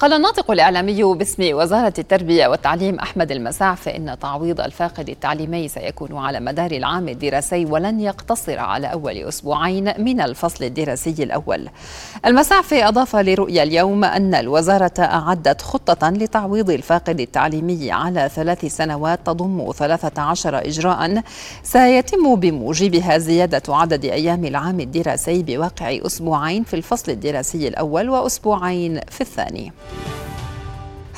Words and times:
قال 0.00 0.12
الناطق 0.12 0.50
الإعلامي 0.50 1.02
باسم 1.02 1.54
وزارة 1.54 1.92
التربية 1.98 2.46
والتعليم 2.46 2.98
أحمد 2.98 3.32
المساعف 3.32 3.88
إن 3.88 4.18
تعويض 4.20 4.60
الفاقد 4.60 5.08
التعليمي 5.08 5.68
سيكون 5.68 6.16
على 6.16 6.40
مدار 6.40 6.70
العام 6.70 7.08
الدراسي 7.08 7.64
ولن 7.64 8.00
يقتصر 8.00 8.58
على 8.58 8.92
أول 8.92 9.16
أسبوعين 9.16 9.92
من 9.98 10.20
الفصل 10.20 10.64
الدراسي 10.64 11.10
الأول. 11.22 11.68
المساعف 12.26 12.74
أضاف 12.74 13.16
لرؤيا 13.16 13.62
اليوم 13.62 14.04
أن 14.04 14.34
الوزارة 14.34 14.92
أعدت 14.98 15.62
خطة 15.62 16.10
لتعويض 16.10 16.70
الفاقد 16.70 17.20
التعليمي 17.20 17.92
على 17.92 18.30
ثلاث 18.34 18.64
سنوات 18.66 19.20
تضم 19.26 19.72
13 19.72 20.58
إجراء 20.58 21.22
سيتم 21.62 22.34
بموجبها 22.34 23.18
زيادة 23.18 23.62
عدد 23.68 24.04
أيام 24.04 24.44
العام 24.44 24.80
الدراسي 24.80 25.42
بواقع 25.42 25.98
أسبوعين 26.06 26.64
في 26.64 26.74
الفصل 26.74 27.12
الدراسي 27.12 27.68
الأول 27.68 28.10
وأسبوعين 28.10 29.00
في 29.10 29.20
الثاني. 29.20 29.72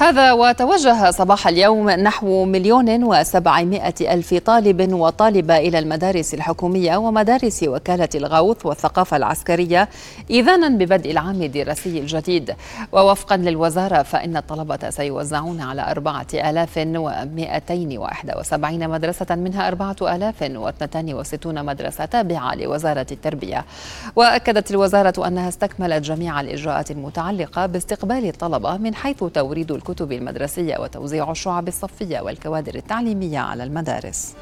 هذا 0.03 0.33
وتوجه 0.33 1.11
صباح 1.11 1.49
اليوم 1.49 1.91
نحو 1.91 2.45
مليون 2.45 3.05
وسبعمائة 3.05 3.95
ألف 4.15 4.35
طالب 4.35 4.93
وطالبة 4.93 5.57
إلى 5.57 5.79
المدارس 5.79 6.35
الحكومية 6.35 6.97
ومدارس 6.97 7.63
وكالة 7.63 8.09
الغوث 8.15 8.67
والثقافة 8.67 9.17
العسكرية 9.17 9.89
إذانا 10.31 10.69
ببدء 10.69 11.11
العام 11.11 11.43
الدراسي 11.43 11.99
الجديد. 11.99 12.55
ووفقا 12.93 13.37
للوزارة 13.37 14.03
فإن 14.03 14.37
الطلبة 14.37 14.91
سيوزعون 14.91 15.61
على 15.61 15.91
أربعة 15.91 16.27
آلاف 16.35 16.77
ومائتين 16.77 17.99
وإحدى 17.99 18.33
وسبعين 18.39 18.89
مدرسة 18.89 19.35
منها 19.35 19.69
أربعة 19.69 19.97
آلاف 20.03 20.43
واثنتان 20.43 21.15
وستون 21.15 21.65
مدرسة 21.65 22.05
تابعة 22.05 22.55
لوزارة 22.55 23.07
التربية. 23.13 23.65
وأكدت 24.17 24.71
الوزارة 24.71 25.29
أنها 25.29 25.49
استكملت 25.49 26.05
جميع 26.05 26.41
الإجراءات 26.41 26.91
المتعلقة 26.91 27.67
باستقبال 27.67 28.29
الطلبة 28.29 28.77
من 28.77 28.95
حيث 28.95 29.25
توريد 29.25 29.73
الكتب 29.73 29.92
الكتب 29.93 30.13
المدرسية 30.13 30.79
وتوزيع 30.79 31.31
الشعب 31.31 31.69
الصفية 31.69 32.21
والكوادر 32.21 32.75
التعليمية 32.75 33.39
على 33.39 33.65
المدارس. 33.65 34.35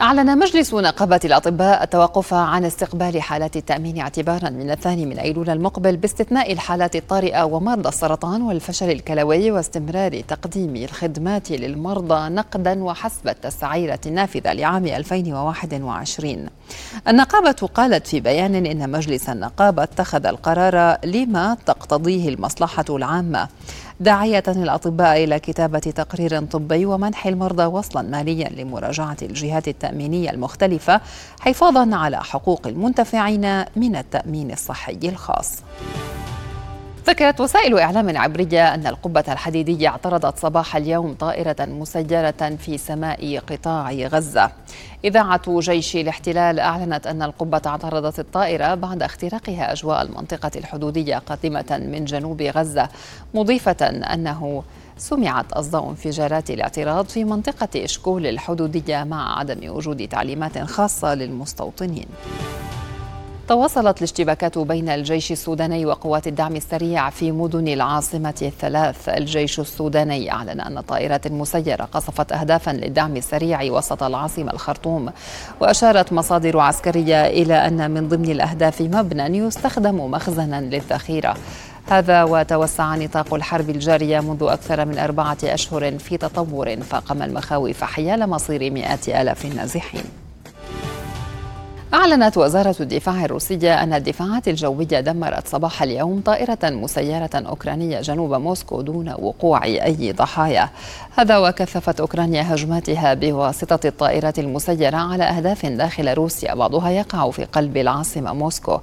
أعلن 0.00 0.38
مجلس 0.38 0.74
نقابة 0.74 1.20
الأطباء 1.24 1.82
التوقف 1.82 2.34
عن 2.34 2.64
استقبال 2.64 3.22
حالات 3.22 3.56
التأمين 3.56 3.98
اعتبارا 3.98 4.50
من 4.50 4.70
الثاني 4.70 5.06
من 5.06 5.18
أيلول 5.18 5.50
المقبل 5.50 5.96
باستثناء 5.96 6.52
الحالات 6.52 6.96
الطارئة 6.96 7.42
ومرضى 7.44 7.88
السرطان 7.88 8.42
والفشل 8.42 8.90
الكلوي 8.90 9.50
واستمرار 9.50 10.20
تقديم 10.20 10.76
الخدمات 10.76 11.50
للمرضى 11.50 12.28
نقدا 12.28 12.84
وحسب 12.84 13.28
التسعيرة 13.28 14.00
النافذة 14.06 14.52
لعام 14.52 14.86
2021 14.86 16.46
النقابة 17.08 17.68
قالت 17.74 18.06
في 18.06 18.20
بيان 18.20 18.66
إن 18.66 18.90
مجلس 18.90 19.28
النقابة 19.28 19.82
اتخذ 19.82 20.26
القرار 20.26 20.96
لما 21.04 21.56
تقتضيه 21.66 22.28
المصلحة 22.28 22.84
العامة. 22.90 23.48
داعية 24.00 24.42
الأطباء 24.48 25.24
إلى 25.24 25.38
كتابة 25.38 25.78
تقرير 25.78 26.44
طبي 26.44 26.86
ومنح 26.86 27.26
المرضى 27.26 27.64
وصلا 27.64 28.02
ماليا 28.02 28.48
لمراجعة 28.48 29.16
الجهات 29.22 29.68
التأمينية 29.68 30.30
المختلفة 30.30 31.00
حفاظا 31.40 31.96
على 31.96 32.24
حقوق 32.24 32.66
المنتفعين 32.66 33.64
من 33.76 33.96
التأمين 33.96 34.52
الصحي 34.52 34.98
الخاص. 35.04 35.62
ذكرت 37.06 37.40
وسائل 37.40 37.78
إعلام 37.78 38.18
عبرية 38.18 38.74
أن 38.74 38.86
القبة 38.86 39.24
الحديدية 39.28 39.88
اعترضت 39.88 40.38
صباح 40.38 40.76
اليوم 40.76 41.14
طائرة 41.14 41.56
مسيرة 41.60 42.56
في 42.58 42.78
سماء 42.78 43.38
قطاع 43.38 43.92
غزة. 43.92 44.50
إذاعة 45.04 45.60
جيش 45.60 45.96
الاحتلال 45.96 46.60
أعلنت 46.60 47.06
أن 47.06 47.22
القبة 47.22 47.62
اعترضت 47.66 48.18
الطائرة 48.18 48.74
بعد 48.74 49.02
اختراقها 49.02 49.72
أجواء 49.72 50.02
المنطقة 50.02 50.50
الحدودية 50.56 51.16
قادمة 51.16 51.82
من 51.92 52.04
جنوب 52.04 52.42
غزة 52.42 52.88
مضيفة 53.34 53.86
أنه 53.86 54.62
سمعت 54.98 55.52
أصداء 55.52 55.90
انفجارات 55.90 56.50
الاعتراض 56.50 57.06
في 57.06 57.24
منطقة 57.24 57.84
إشكول 57.84 58.26
الحدودية 58.26 59.04
مع 59.04 59.38
عدم 59.38 59.70
وجود 59.70 60.08
تعليمات 60.08 60.58
خاصة 60.58 61.14
للمستوطنين. 61.14 62.06
تواصلت 63.48 63.98
الاشتباكات 63.98 64.58
بين 64.58 64.88
الجيش 64.88 65.32
السوداني 65.32 65.86
وقوات 65.86 66.26
الدعم 66.26 66.56
السريع 66.56 67.10
في 67.10 67.32
مدن 67.32 67.68
العاصمة 67.68 68.34
الثلاث. 68.42 69.08
الجيش 69.08 69.60
السوداني 69.60 70.32
أعلن 70.32 70.60
أن 70.60 70.80
طائرات 70.80 71.28
مسيرة 71.28 71.84
قصفت 71.84 72.32
أهدافا 72.32 72.70
للدعم 72.70 73.16
السريع 73.16 73.72
وسط 73.72 74.02
العاصمة 74.02 74.52
الخرطوم. 74.52 75.10
وأشارت 75.60 76.12
مصادر 76.12 76.58
عسكرية 76.58 77.26
إلى 77.26 77.54
أن 77.54 77.90
من 77.90 78.08
ضمن 78.08 78.30
الأهداف 78.30 78.80
مبنى 78.80 79.38
يستخدم 79.38 80.10
مخزنا 80.10 80.60
للذخيرة. 80.60 81.36
هذا 81.90 82.22
وتوسع 82.22 82.94
نطاق 82.94 83.34
الحرب 83.34 83.70
الجارية 83.70 84.20
منذ 84.20 84.42
أكثر 84.42 84.84
من 84.84 84.98
أربعة 84.98 85.38
أشهر 85.44 85.98
في 85.98 86.16
تطور 86.16 86.76
فاقم 86.76 87.22
المخاوف 87.22 87.84
حيال 87.84 88.30
مصير 88.30 88.70
مئات 88.70 89.08
آلاف 89.08 89.44
النازحين. 89.44 90.23
أعلنت 91.94 92.36
وزارة 92.38 92.76
الدفاع 92.80 93.24
الروسية 93.24 93.82
أن 93.82 93.92
الدفاعات 93.92 94.48
الجوية 94.48 95.00
دمرت 95.00 95.48
صباح 95.48 95.82
اليوم 95.82 96.20
طائرة 96.20 96.58
مسيرة 96.62 97.30
أوكرانية 97.34 98.00
جنوب 98.00 98.34
موسكو 98.34 98.80
دون 98.80 99.14
وقوع 99.18 99.64
أي 99.64 100.12
ضحايا. 100.12 100.68
هذا 101.18 101.38
وكثفت 101.38 102.00
أوكرانيا 102.00 102.54
هجماتها 102.54 103.14
بواسطة 103.14 103.88
الطائرات 103.88 104.38
المسيرة 104.38 104.96
على 104.96 105.24
أهداف 105.24 105.66
داخل 105.66 106.14
روسيا 106.14 106.54
بعضها 106.54 106.90
يقع 106.90 107.30
في 107.30 107.44
قلب 107.44 107.76
العاصمة 107.76 108.32
موسكو. 108.32 108.78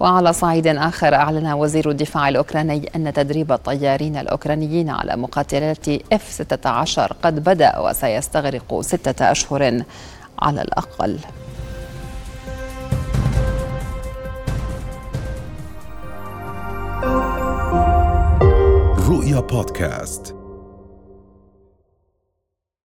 وعلى 0.00 0.32
صعيد 0.32 0.66
آخر 0.66 1.14
أعلن 1.14 1.52
وزير 1.52 1.90
الدفاع 1.90 2.28
الأوكراني 2.28 2.90
أن 2.96 3.12
تدريب 3.12 3.52
الطيارين 3.52 4.16
الأوكرانيين 4.16 4.90
على 4.90 5.16
مقاتلات 5.16 5.90
F-16 5.90 6.98
قد 7.22 7.44
بدأ 7.44 7.78
وسيستغرق 7.78 8.80
ستة 8.80 9.30
أشهر 9.30 9.82
على 10.38 10.62
الأقل. 10.62 11.18
رؤيا 19.06 19.40
بودكاست. 19.40 20.35